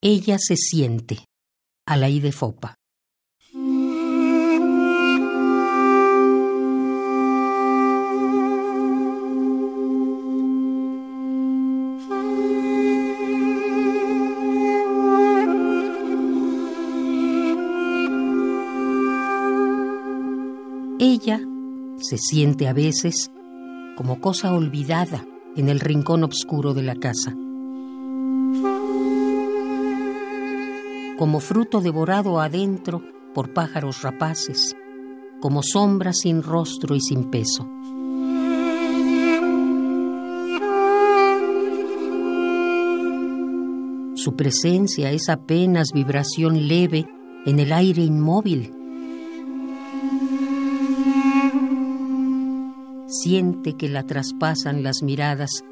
[0.00, 1.24] Ella se siente.
[1.84, 2.76] A la I de Fopa.
[21.00, 21.40] Ella
[22.00, 23.32] se siente a veces
[23.96, 25.26] como cosa olvidada
[25.56, 27.34] en el rincón oscuro de la casa.
[31.18, 33.02] Como fruto devorado adentro
[33.34, 34.76] por pájaros rapaces,
[35.40, 37.68] como sombra sin rostro y sin peso.
[44.14, 47.06] Su presencia es apenas vibración leve
[47.44, 48.72] en el aire inmóvil
[53.08, 55.64] siente que la traspasan las miradas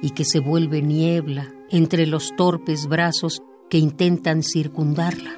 [0.00, 5.34] y que se vuelve niebla entre los torpes brazos que intentan circundarla.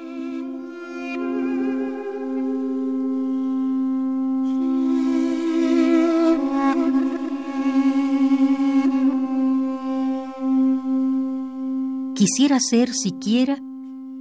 [12.15, 13.57] Quisiera ser siquiera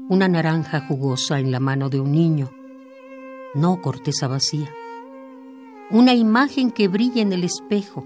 [0.08, 2.50] una naranja jugosa en la mano de un niño,
[3.54, 4.70] no corteza vacía
[5.90, 8.04] una imagen que brilla en el espejo,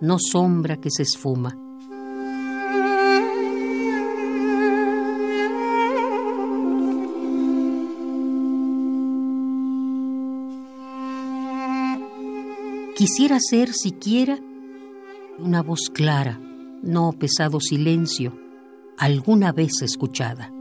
[0.00, 1.56] no sombra que se esfuma.
[12.94, 14.38] Quisiera ser siquiera
[15.38, 16.38] una voz clara,
[16.82, 18.38] no pesado silencio,
[18.98, 20.52] alguna vez escuchada.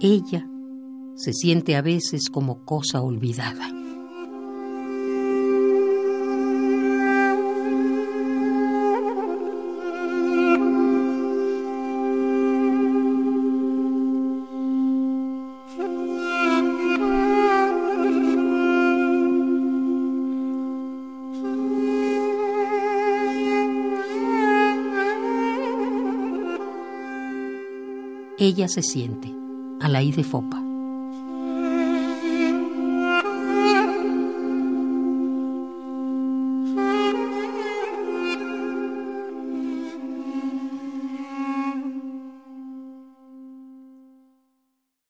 [0.00, 0.48] Ella
[1.16, 3.79] se siente a veces como cosa olvidada.
[28.38, 29.32] Ella se siente
[29.80, 30.69] a la de Fopa.